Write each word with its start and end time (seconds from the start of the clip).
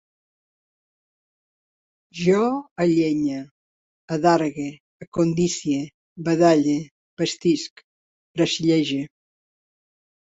Jo 2.19 2.45
allenye, 2.85 3.41
adargue, 4.15 4.65
acondicie, 5.07 5.83
badalle, 6.29 6.77
bastisc, 7.21 7.85
bracillege 8.39 8.99